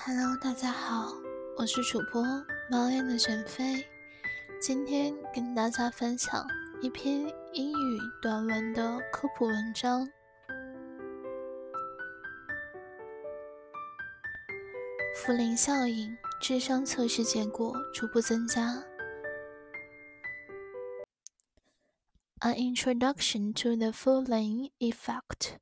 [0.00, 1.12] Hello，大家好，
[1.56, 2.22] 我是主播
[2.70, 3.84] 猫眼的陈飞，
[4.60, 6.46] 今天跟大家分享
[6.80, 10.08] 一篇英语短文的科普文章。
[15.16, 18.84] 福林效应，智商测试结果逐步增加。
[22.40, 25.58] An introduction to the Following effect.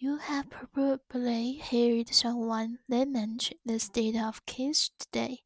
[0.00, 5.40] You have probably heard someone lament the state of kids today,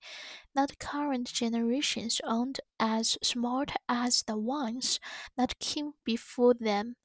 [0.55, 5.01] that current generations aren't as smart as the ones
[5.37, 6.97] that came before them.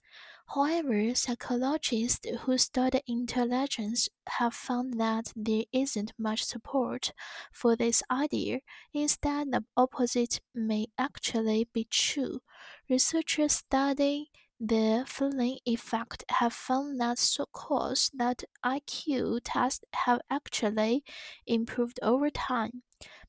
[0.53, 7.13] However, psychologists who study intelligence have found that there isn't much support
[7.53, 8.59] for this idea.
[8.93, 12.41] Instead, the opposite may actually be true.
[12.89, 14.27] Researchers studying
[14.59, 21.03] the Flynn effect have found that scores that IQ tests have actually
[21.47, 22.83] improved over time.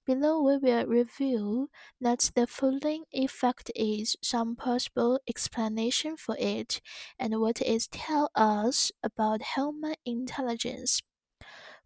[0.06, 1.70] Below we will review
[2.00, 6.80] that the Flynn effect is, some possible explanation for it,
[7.18, 11.02] and what it tells us about human intelligence.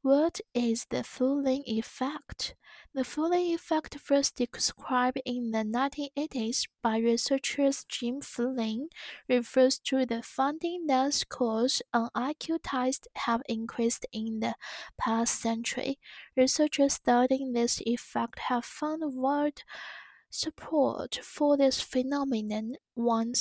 [0.03, 2.57] What is the Flynn effect?
[2.93, 8.89] The Flynn effect, first described in the 1980s by researchers Jim Flynn,
[9.29, 14.57] refers to the finding that scores on IQ tests have increased in the
[14.99, 16.01] past century.
[16.37, 19.63] Researchers studying this effect have found wide
[20.33, 22.73] support for this phenomenon.
[22.95, 23.35] One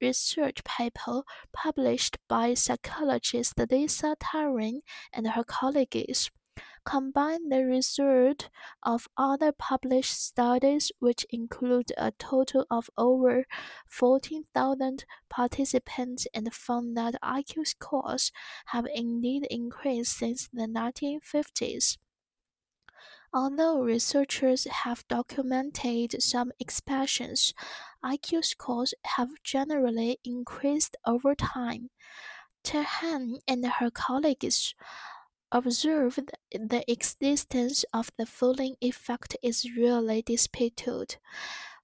[0.00, 1.22] research paper
[1.52, 4.80] published by psychologist Lisa Trahan
[5.12, 6.30] and her colleagues
[6.86, 8.48] combined the result
[8.82, 13.44] of other published studies, which include a total of over
[13.88, 18.30] 14,000 participants, and found that IQ scores
[18.66, 21.98] have indeed increased since the 1950s.
[23.38, 27.52] Although researchers have documented some expansions,
[28.02, 31.90] IQ scores have generally increased over time.
[32.64, 34.74] Trahan and her colleagues
[35.52, 41.18] observed the existence of the Flynn effect is really disputed.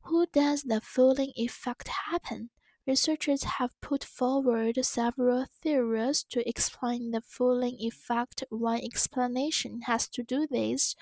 [0.04, 2.48] Who does the Flynn effect happen?
[2.86, 8.42] Researchers have put forward several theories to explain the Flynn effect.
[8.48, 10.96] One explanation has to do this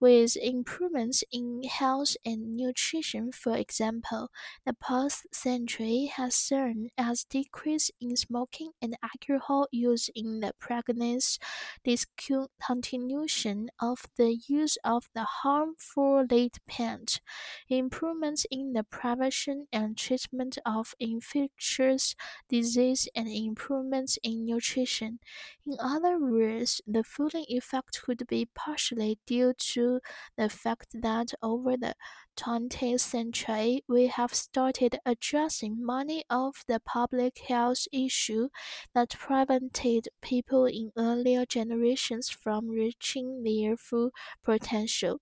[0.00, 3.32] with improvements in health and nutrition.
[3.32, 4.30] For example,
[4.64, 11.38] the past century has seen a decrease in smoking and alcohol use in the pregnancy,
[11.86, 17.20] discontinuation of the use of the harmful lead paint,
[17.68, 22.14] improvements in the prevention and treatment of infectious
[22.48, 25.18] disease, and improvements in nutrition.
[25.66, 29.87] In other words, the Flynn effect could be partially due to
[30.36, 31.94] the fact that over the
[32.36, 38.50] 20th century we have started addressing many of the public health issues
[38.94, 44.10] that prevented people in earlier generations from reaching their full
[44.42, 45.20] potential.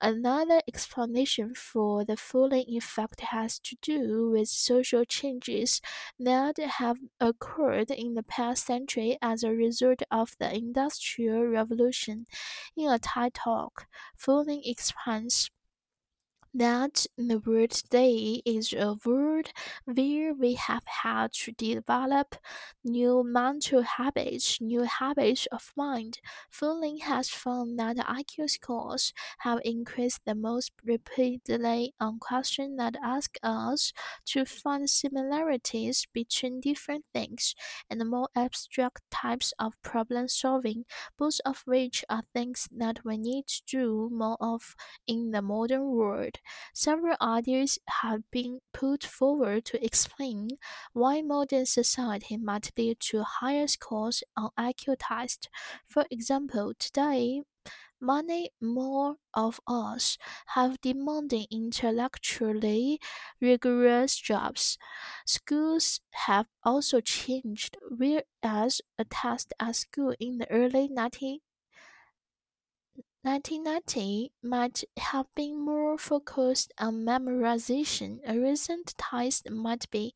[0.00, 5.80] Another explanation for the Flynn effect has to do with social changes
[6.18, 12.26] that have occurred in the past century as a result of the Industrial Revolution.
[12.76, 13.86] In a TED talk,
[14.16, 15.50] Flynn explains
[16.54, 19.52] that the world today is a world
[19.84, 22.36] where we have had to develop
[22.84, 26.20] new mental habits, new habits of mind.
[26.50, 33.36] Flynn has found that IQ scores have increased the most rapidly on questions that ask
[33.42, 33.92] us
[34.26, 37.54] to find similarities between different things
[37.90, 40.84] and more abstract types of problem solving,
[41.18, 44.74] both of which are things that we need to do more of
[45.06, 46.37] in the modern world.
[46.74, 50.50] Several ideas have been put forward to explain
[50.92, 55.48] why modern society might lead to higher scores on IQ tests.
[55.86, 57.42] For example, today,
[58.00, 60.18] Many more of us
[60.54, 63.00] have demanding intellectually
[63.40, 64.78] rigorous jobs.
[65.26, 71.40] Schools have also changed, whereas a test at school in the early 19
[73.28, 78.20] 1990 might have been more focused on memorization.
[78.26, 80.14] A recent test might be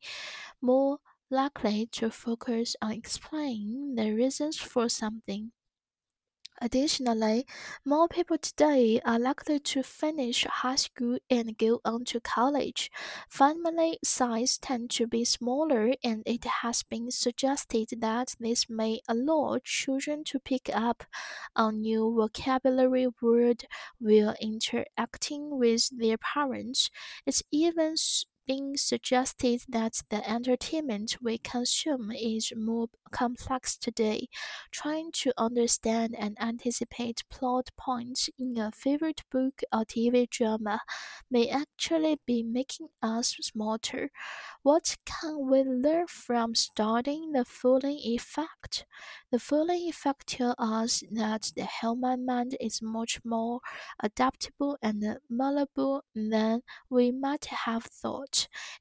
[0.61, 0.99] more
[1.29, 5.51] likely to focus on explaining the reasons for something.
[6.63, 7.45] Additionally,
[7.83, 12.89] more people today are likely to finish high school and go on to college.
[13.29, 19.59] Family size tend to be smaller, and it has been suggested that this may allow
[19.61, 21.03] children to pick up
[21.53, 23.65] a new vocabulary word
[23.99, 26.89] while interacting with their parents.
[27.25, 27.97] It's even
[28.47, 34.27] been suggested that the entertainment we consume is more complex today.
[34.71, 40.81] Trying to understand and anticipate plot points in a favorite book or TV drama
[41.29, 44.09] may actually be making us smarter.
[44.63, 48.85] What can we learn from studying the Flynn effect?
[49.31, 53.59] The Flynn effect tells us that the human mind is much more
[54.01, 58.32] adaptable and malleable than we might have thought.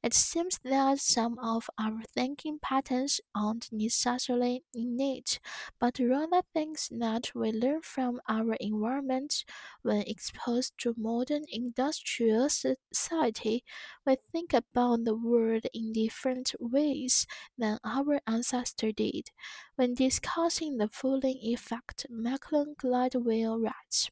[0.03, 5.41] It seems that some of our thinking patterns aren't necessarily innate,
[5.79, 9.45] but rather things that we learn from our environment.
[9.83, 13.65] When exposed to modern industrial society,
[14.07, 17.27] we think about the world in different ways
[17.59, 19.31] than our ancestors did.
[19.77, 24.11] When discussing the Flynn effect, Malcolm Gladwell writes.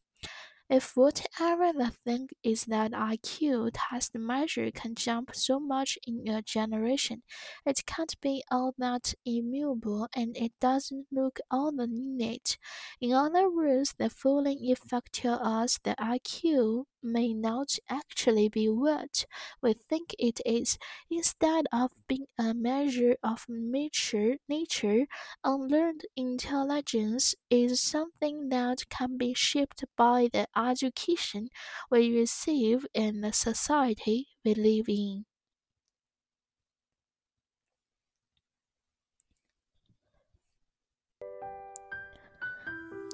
[0.70, 6.40] If whatever the thing is that IQ test measure can jump so much in a
[6.42, 7.22] generation,
[7.66, 12.56] it can't be all that immutable and it doesn't look all that innate.
[13.00, 19.26] In other words, the Flynn effect tells us that IQ may not actually be what
[19.62, 20.78] we think it is.
[21.10, 25.06] Instead of being a measure of nature, nature,
[25.44, 31.48] unlearned intelligence is something that can be shaped by the education
[31.90, 35.24] we receive and the society we live in.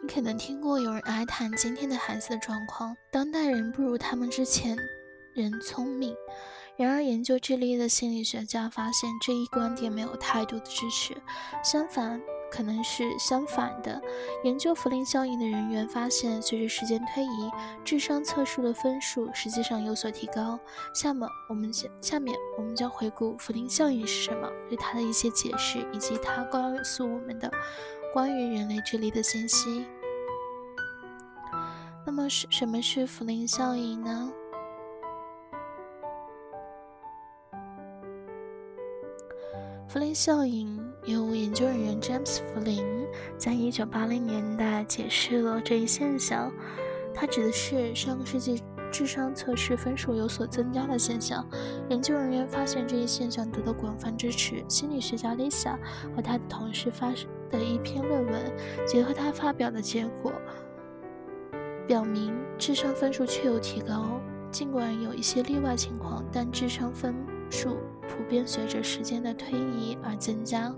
[0.07, 4.79] 你可能听过有人哀叹今天的孩子的状况，当代人不如他们之前
[5.35, 6.15] 人聪明。
[6.77, 11.13] 然而，研究智力的心理学家发现这一观点没有太多的支持，
[11.61, 12.23] 相反，
[12.53, 14.01] 可能是相反的。
[14.45, 17.51] 研究福林效应的人员发现，随着时间推移，
[17.85, 20.57] 智商测试的分数实际上有所提高。
[20.95, 27.51] 下面我们将下面我们将回顾福林效应是什么，对它的一些解释，以及它告诉我们的
[28.15, 29.85] 关于人类智力的信息。
[32.07, 34.33] 那么是什么是福林效应呢？
[39.89, 42.87] 福林效应由研究人员 James 福林
[43.37, 46.53] 在一九八零年代解释了这一现象。
[47.13, 48.63] 它指的是上个世纪
[48.93, 51.45] 智商测试分数有所增加的现象。
[51.89, 54.65] 研究人员发现这一现象得到广泛支持。
[54.69, 55.77] 心理学家 Lisa
[56.15, 57.13] 和他的同事发
[57.51, 58.57] 的一篇论文，
[58.87, 60.33] 结合他发表的结果。
[61.87, 67.15] 表明智商分数确有提高，尽管有一些例外情况，但智商分
[67.49, 67.77] 数
[68.09, 70.75] 普遍随着时间的推移而增加。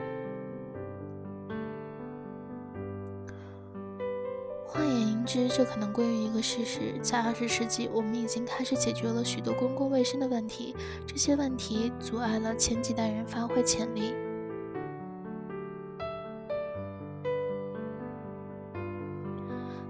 [4.66, 10.76] 换言之，这可能归于一个事实：在二十世纪，我们已经开始解决了许多公共卫生的问题，
[11.06, 14.12] 这些问题阻碍了前几代人发挥潜力。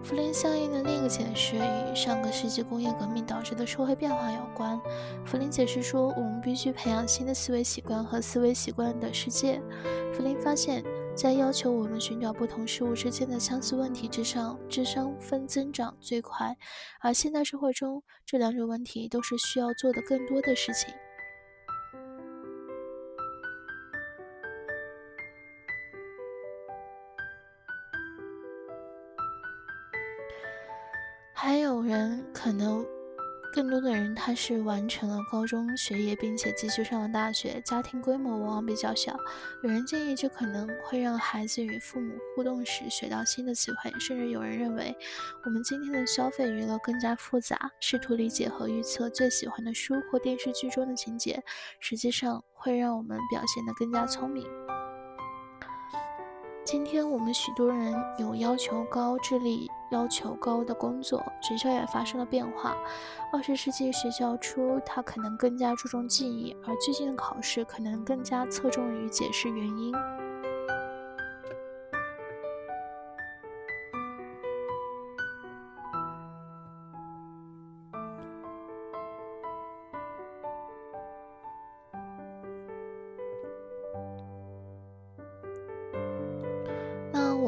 [0.08, 4.80] 福林效应的另一个解释与上个世纪工业革命导致的社会变化有关。
[5.26, 9.60] 福林解释说，我们必须培养新的思维习惯和思维习惯的世界。
[10.14, 10.82] 福林发现，
[11.14, 16.56] 在要求我们寻找不同事物之间的相似问题之上，智商分增长最快，
[17.02, 20.88] 而现代社会中，这两种问题都是需要做的更多的事情。
[31.40, 32.84] 还有人可能，
[33.54, 39.16] 更多的人他是完成了高中学业，并且继续上了大学，家庭规模往往比较小。
[39.62, 44.92] 有人建议这可能会让孩子与父母互动时学到新的词汇，甚至有人认为，
[45.44, 51.40] 我们今天的消费娱乐更加复杂，试图理解和预测最喜欢的书或电视剧中的情节，
[51.78, 54.44] 实际上会让我们表现得更加聪明。
[56.70, 62.76] 今天我们许多人有要求高、智力要求高的工作，学校也发生了变化。
[63.32, 69.94] 二十世纪学校初，它可能更加注重记忆，而最近的考试可能更加侧重于解释原因。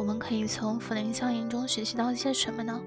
[0.01, 2.81] 我们可以从弗林效应中学习到一些什么呢？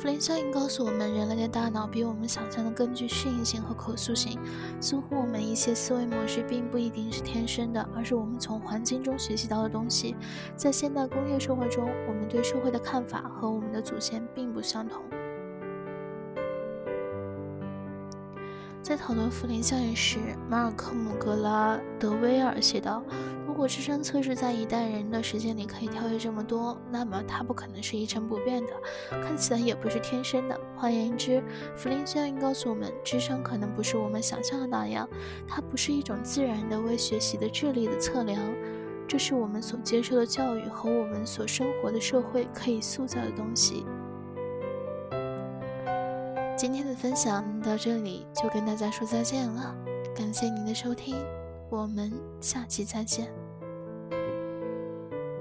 [0.00, 4.36] 弗林效应告诉我们，人类的大脑比我们想象的更具适应性和可塑性。
[4.80, 10.16] 似乎我们一些思维模式并不一定是天生的，而是我们从环境中学习到的东西。
[10.56, 15.00] 在现代工业社会中，我们对社会的看法和我们的祖先并不相同。
[18.82, 20.18] 在讨论福林效应时，
[20.50, 23.04] 马尔科姆·格拉德威尔写道
[23.56, 28.72] ：“如果智商测试在一代人的时间里可以跳跃这么多，那么它不可能是一成不变的，
[29.22, 30.60] 看起来也不是天生的。
[30.76, 31.42] 换言之，
[31.74, 35.08] 福林效应告诉我们，智商可能不是我们想象的那样，
[35.48, 38.38] 它不是一种自然的为学习的智力的测量，
[39.08, 43.86] 这是我们所接受的教育和我们所生活的社会可以塑造的东西。”
[46.58, 49.74] 今天的分享到这里就跟大家说再见了，
[50.14, 51.16] 感谢您的收听，
[51.70, 53.45] 我们下期再见。